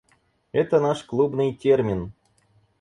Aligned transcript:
Это 0.51 0.79
наш 0.79 1.03
клубный 1.03 1.53
термин. 1.53 2.11